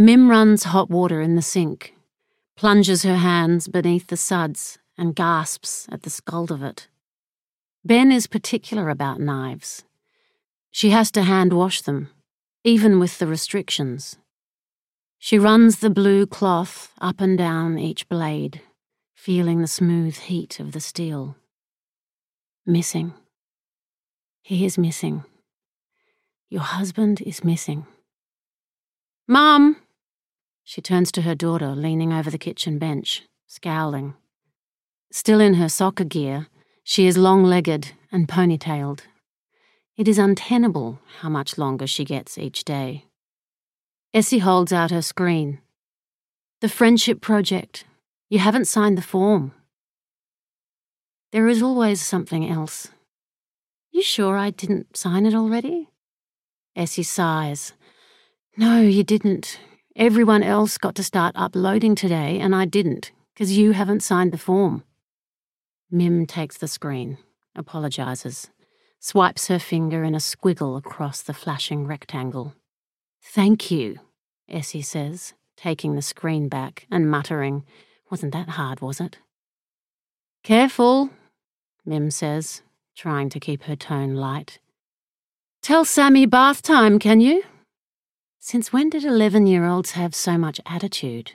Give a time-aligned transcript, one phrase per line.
[0.00, 1.92] Mim runs hot water in the sink,
[2.54, 6.86] plunges her hands beneath the suds, and gasps at the scald of it.
[7.84, 9.82] Ben is particular about knives.
[10.70, 12.10] She has to hand wash them,
[12.62, 14.16] even with the restrictions.
[15.18, 18.60] She runs the blue cloth up and down each blade,
[19.16, 21.34] feeling the smooth heat of the steel.
[22.64, 23.14] Missing.
[24.42, 25.24] He is missing.
[26.48, 27.84] Your husband is missing.
[29.26, 29.76] Mum!
[30.68, 34.12] She turns to her daughter, leaning over the kitchen bench, scowling.
[35.10, 36.48] Still in her soccer gear,
[36.84, 39.00] she is long legged and ponytailed.
[39.96, 43.06] It is untenable how much longer she gets each day.
[44.12, 45.60] Essie holds out her screen.
[46.60, 47.86] The Friendship Project.
[48.28, 49.52] You haven't signed the form.
[51.32, 52.88] There is always something else.
[53.90, 55.88] You sure I didn't sign it already?
[56.76, 57.72] Essie sighs.
[58.58, 59.58] No, you didn't.
[59.98, 64.38] Everyone else got to start uploading today, and I didn't, because you haven't signed the
[64.38, 64.84] form.
[65.90, 67.18] Mim takes the screen,
[67.56, 68.48] apologises,
[69.00, 72.54] swipes her finger in a squiggle across the flashing rectangle.
[73.20, 73.98] Thank you,
[74.48, 77.64] Essie says, taking the screen back and muttering,
[78.08, 79.18] Wasn't that hard, was it?
[80.44, 81.10] Careful,
[81.84, 82.62] Mim says,
[82.94, 84.60] trying to keep her tone light.
[85.60, 87.42] Tell Sammy bath time, can you?
[88.40, 91.32] Since when did 11 year olds have so much attitude?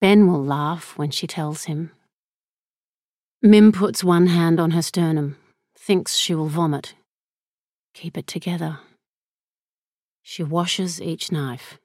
[0.00, 1.90] Ben will laugh when she tells him.
[3.42, 5.36] Mim puts one hand on her sternum,
[5.76, 6.94] thinks she will vomit.
[7.92, 8.78] Keep it together.
[10.22, 11.78] She washes each knife,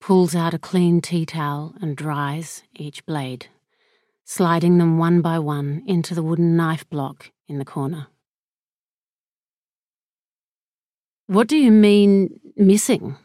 [0.00, 3.46] pulls out a clean tea towel, and dries each blade,
[4.24, 8.08] sliding them one by one into the wooden knife block in the corner.
[11.26, 13.16] What do you mean, missing?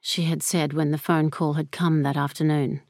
[0.00, 2.82] she had said when the phone call had come that afternoon.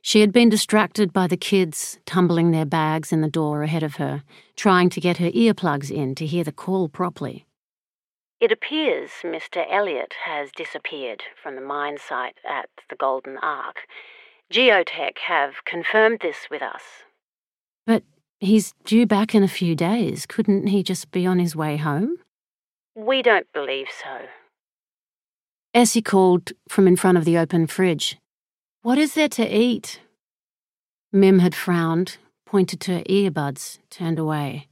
[0.00, 3.96] She had been distracted by the kids tumbling their bags in the door ahead of
[3.96, 4.22] her,
[4.56, 7.44] trying to get her earplugs in to hear the call properly.
[8.40, 9.66] It appears Mr.
[9.70, 13.86] Elliot has disappeared from the mine site at the Golden Ark.
[14.50, 16.82] Geotech have confirmed this with us.
[17.86, 18.04] But
[18.40, 20.24] he's due back in a few days.
[20.24, 22.16] Couldn't he just be on his way home?
[22.98, 24.26] We don't believe so.
[25.72, 28.18] Essie called from in front of the open fridge.
[28.82, 30.00] What is there to eat?
[31.12, 34.66] Mim had frowned, pointed to her earbuds, turned away.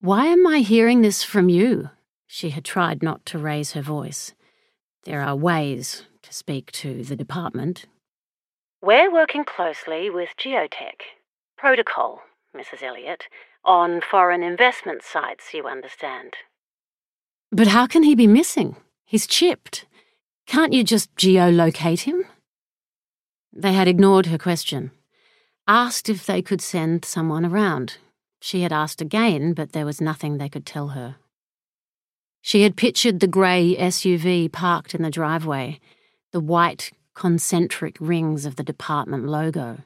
[0.00, 1.90] Why am I hearing this from you?
[2.28, 4.32] She had tried not to raise her voice.
[5.02, 7.86] There are ways to speak to the department.
[8.80, 11.02] We're working closely with Geotech.
[11.58, 12.20] Protocol,
[12.56, 12.84] Mrs.
[12.84, 13.24] Elliot,
[13.64, 16.34] on foreign investment sites, you understand.
[17.52, 18.76] But how can he be missing?
[19.04, 19.86] He's chipped.
[20.46, 22.24] Can't you just geolocate him?
[23.52, 24.90] They had ignored her question.
[25.66, 27.98] Asked if they could send someone around.
[28.40, 31.16] She had asked again, but there was nothing they could tell her.
[32.42, 35.80] She had pictured the grey SUV parked in the driveway,
[36.32, 39.78] the white concentric rings of the department logo,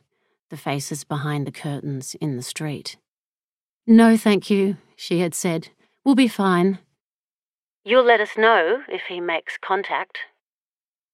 [0.51, 2.97] the faces behind the curtains in the street.
[3.87, 5.69] No, thank you, she had said.
[6.05, 6.81] We'll be fine.
[7.85, 10.19] You'll let us know if he makes contact.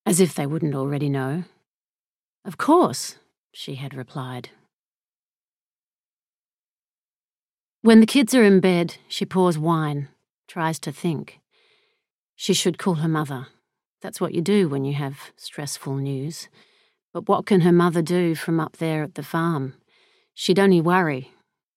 [0.04, 1.44] As if they wouldn't already know.
[2.44, 3.16] Of course,
[3.53, 4.50] she had replied.
[7.82, 10.09] When the kids are in bed, she pours wine
[10.49, 11.41] tries to think.
[12.34, 13.48] She should call her mother.
[14.03, 16.48] That's what you do when you have stressful news.
[17.12, 19.75] But what can her mother do from up there at the farm?
[20.34, 21.33] She'd only worry,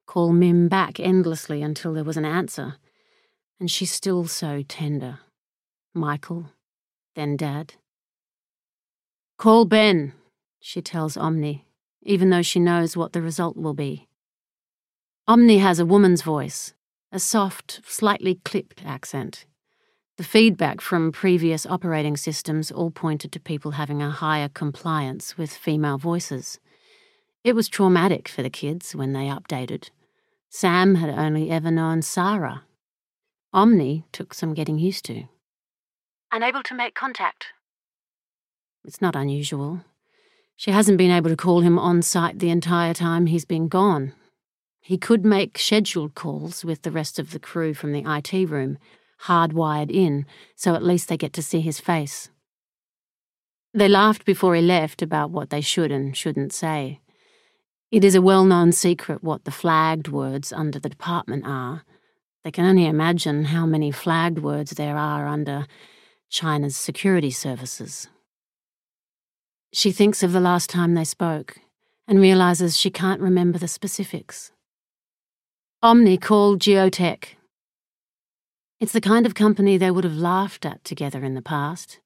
[0.06, 2.76] call Mim back endlessly until there was an answer.
[3.60, 5.20] And she's still so tender.
[5.94, 6.52] Michael,
[7.16, 7.74] then Dad.
[9.38, 10.14] Call Ben,
[10.60, 11.66] she tells Omni,
[12.02, 14.08] even though she knows what the result will be.
[15.28, 16.74] Omni has a woman's voice,
[17.12, 19.46] a soft, slightly clipped accent.
[20.18, 25.54] The feedback from previous operating systems all pointed to people having a higher compliance with
[25.54, 26.60] female voices.
[27.44, 29.92] It was traumatic for the kids when they updated.
[30.50, 32.64] Sam had only ever known Sarah.
[33.54, 35.24] Omni took some getting used to.
[36.32, 37.48] Unable to make contact.
[38.84, 39.82] It's not unusual.
[40.56, 44.14] She hasn't been able to call him on site the entire time he's been gone,
[44.90, 48.80] he could make scheduled calls with the rest of the crew from the IT room,
[49.26, 50.26] hardwired in,
[50.56, 52.32] so at least they get to see his face.
[53.72, 57.02] They laughed before he left about what they should and shouldn't say.
[57.92, 61.84] It is a well known secret what the flagged words under the department are.
[62.44, 65.68] They can only imagine how many flagged words there are under
[66.30, 68.08] China's security services.
[69.74, 71.58] She thinks of the last time they spoke
[72.08, 74.52] and realizes she can't remember the specifics.
[75.84, 77.36] Omni called Geotech.
[78.80, 82.00] It's the kind of company they would have laughed at together in the past.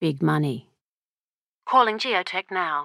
[0.00, 0.68] Big money.
[1.66, 2.80] Calling Geotech now.